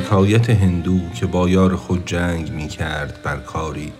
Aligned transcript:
حکایت 0.00 0.50
هندو 0.50 1.00
که 1.14 1.26
با 1.26 1.48
یار 1.48 1.76
خود 1.76 2.06
جنگ 2.06 2.50
می 2.50 2.68
کرد 2.68 3.22
بر 3.22 3.36
کاری 3.36 3.92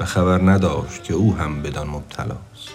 و 0.00 0.04
خبر 0.04 0.42
نداشت 0.42 1.04
که 1.04 1.14
او 1.14 1.34
هم 1.34 1.62
بدان 1.62 1.88
مبتلاست. 1.88 2.70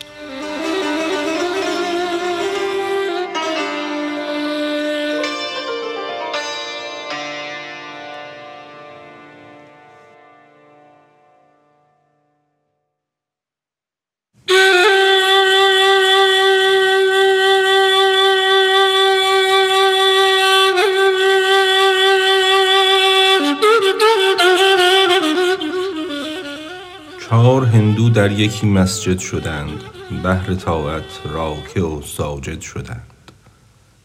چهار 27.35 27.65
هندو 27.65 28.09
در 28.09 28.31
یکی 28.31 28.67
مسجد 28.67 29.19
شدند 29.19 29.83
بهر 30.23 30.53
طاعت 30.53 31.03
راکع 31.25 31.81
و 31.81 32.01
ساجد 32.01 32.61
شدند. 32.61 33.31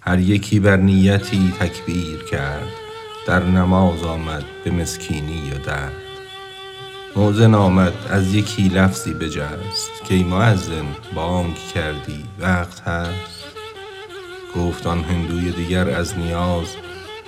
هر 0.01 0.19
یکی 0.19 0.61
بر 0.61 0.77
نیتی 0.77 1.53
تکبیر 1.61 2.23
کرد 2.31 2.69
در 3.27 3.43
نماز 3.45 4.03
آمد 4.03 4.45
به 4.65 4.71
مسکینی 4.71 5.51
و 5.51 5.67
درد. 5.67 5.93
مؤذن 7.17 7.55
آمد 7.55 7.93
از 8.11 8.35
یکی 8.35 8.69
لفظی 8.69 9.15
بجست 9.15 9.91
کای 10.09 10.23
موذن 10.23 10.87
بانگ 11.15 11.55
کردی 11.75 12.25
وقت 12.41 12.81
هست. 12.81 13.45
گفت 14.57 14.87
آن 14.87 15.05
هندوی 15.05 15.53
دیگر 15.53 15.91
از 15.91 16.19
نیاز 16.19 16.67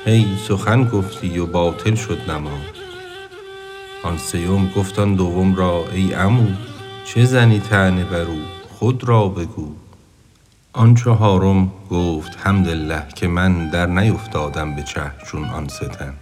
هی 0.05 0.27
سخن 0.49 0.85
گفتی 0.85 1.39
و 1.39 1.47
باطل 1.47 1.95
شد 1.95 2.31
نماز. 2.31 2.82
آن 4.05 4.19
سیم 4.19 4.73
گفت 4.77 4.99
آن 4.99 5.15
دوم 5.15 5.55
را 5.55 5.85
ای 5.93 6.13
عمو 6.13 6.49
چه 7.05 7.25
زنی 7.25 7.61
طعنه 7.61 8.05
بر 8.05 8.21
او؟ 8.21 8.41
خود 8.79 9.05
را 9.05 9.29
بگو. 9.29 9.73
آن 10.73 10.95
چهارم 10.95 11.73
گفت 11.91 12.39
حمدالله 12.43 13.03
که 13.15 13.29
من 13.29 13.71
در 13.71 13.87
نیفتادم 13.87 14.75
به 14.75 14.83
چه 14.83 15.11
چون 15.27 15.45
آن 15.45 15.69
سه 15.69 15.89
تن. 15.89 16.15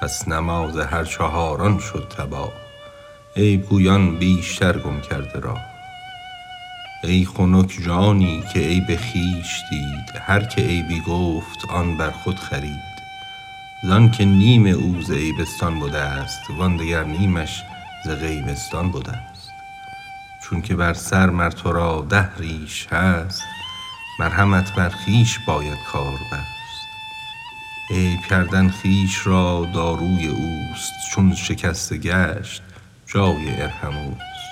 پس 0.00 0.28
نماز 0.28 0.76
هر 0.76 1.04
چهاران 1.04 1.78
شد 1.78 2.12
تباه. 2.18 2.52
عیب 3.36 3.68
گویان 3.68 4.18
بیشتر 4.18 4.78
گم 4.78 5.00
کرده 5.00 5.40
راه 5.40 5.60
ای 7.04 7.24
خنک 7.24 7.78
جانی 7.86 8.44
که 8.52 8.60
عیب 8.60 8.96
خویش 8.96 9.62
دید 9.70 10.22
هر 10.26 10.44
که 10.44 10.62
عیبی 10.62 11.00
گفت 11.00 11.58
آن 11.70 11.96
بر 11.96 12.10
خود 12.10 12.38
خرید. 12.38 12.91
زانک 13.84 14.20
نیم 14.20 14.66
او 14.66 15.02
ز 15.02 15.10
عیبستان 15.10 15.80
بدست 15.80 16.50
وان 16.50 16.76
دگر 16.76 17.04
نیمش 17.04 17.62
ز 18.04 18.08
غیبستان 18.08 18.92
بدست 18.92 19.50
چونک 20.42 20.72
بر 20.72 20.92
سر 20.92 21.30
مر 21.30 21.50
تو 21.50 21.72
را 21.72 22.06
ده 22.10 22.36
ریش 22.36 22.86
هست 22.90 23.42
مرهمت 24.18 24.74
بر 24.74 24.88
خویش 24.88 25.38
باید 25.38 25.78
کار 25.92 26.18
بست. 26.32 26.88
عیب 27.90 28.20
کردن 28.30 28.68
خویش 28.68 29.26
را 29.26 29.70
داروی 29.74 30.28
اوست 30.28 30.92
چون 31.10 31.34
شکسته 31.34 31.96
گشت 31.96 32.62
جای 33.06 33.62
ارحمواست 33.62 34.42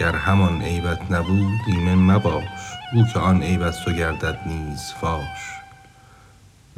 گر 0.00 0.16
همان 0.16 0.62
عیبت 0.62 1.10
نبود 1.10 1.60
ایمن 1.66 2.14
مباش 2.14 2.44
بو 2.92 3.04
که 3.12 3.18
آن 3.18 3.42
عیب 3.42 3.62
از 3.62 3.80
تو 3.80 3.92
گردد 3.92 4.38
نیز 4.46 4.92
فاش. 5.00 5.65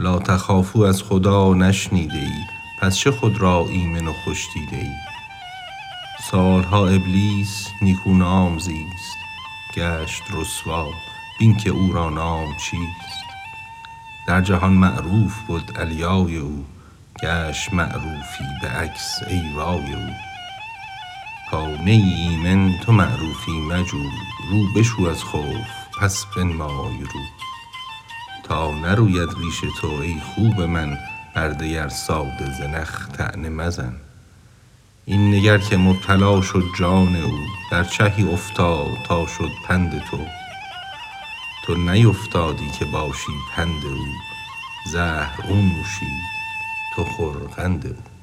لا 0.01 0.19
تخافوا 0.19 0.89
از 0.89 1.03
خدا 1.03 1.55
نشنیده 1.55 2.19
ای. 2.19 2.45
پس 2.81 2.97
چه 2.97 3.11
خود 3.11 3.41
را 3.41 3.67
ایمن 3.69 4.09
و 4.09 4.12
خوش 4.12 4.47
دیده 4.55 4.77
ای؟ 4.77 4.93
سال 6.31 6.62
ها 6.62 6.87
ابلیس 6.89 7.69
نیکو 7.83 8.15
نام 8.15 8.59
زیست 8.59 9.17
گشت 9.77 10.22
رسوا 10.33 10.87
بین 11.39 11.56
که 11.56 11.71
او 11.71 11.93
را 11.93 12.11
نام 12.11 12.56
چیست. 12.56 13.25
در 14.27 14.41
جهان 14.41 14.72
معروف 14.72 15.50
بد 15.50 15.78
علیای 15.78 16.37
او 16.37 16.65
گشت 17.22 17.72
معروفی 17.72 18.45
به 18.62 18.69
عکس 18.69 19.19
ای 19.28 19.43
وای 19.56 19.95
او. 19.95 20.12
تا 21.51 21.67
نه 21.67 21.91
ای 21.91 22.12
ایمن 22.12 22.78
تو 22.84 22.93
معروفی 22.93 23.53
مجو 23.53 24.03
رو 24.51 24.72
بشو 24.77 25.03
از 25.03 25.25
خوف 25.25 25.67
پس 26.01 26.25
بنمای 26.37 27.01
رو. 27.01 27.47
نروید 28.54 29.28
ریش 29.38 29.60
تو 29.81 29.86
ای 29.86 30.20
خوب 30.20 30.60
من 30.60 30.98
بر 31.34 31.48
دگر 31.48 31.88
ساده 31.88 32.53
زنخ 32.59 33.09
طعنه 33.09 33.48
مزن. 33.48 33.94
این 35.04 35.34
نگر 35.34 35.59
که 35.59 35.76
مبتلا 35.76 36.41
شد 36.41 36.64
جان 36.78 37.16
او 37.16 37.47
در 37.70 37.84
چهی 37.84 38.32
افتاد 38.32 38.88
تا 39.06 39.26
شد 39.26 39.50
پند 39.66 40.03
تو. 40.10 40.19
تو 41.66 41.75
نیفتادی 41.75 42.70
که 42.78 42.84
باشی 42.84 43.32
پند 43.54 43.84
او 43.84 44.06
زهر 44.92 45.41
او 45.48 45.56
نوشید 45.56 46.22
تو 46.97 47.04
خور 47.04 47.36
قند 47.36 47.86
او. 47.86 48.18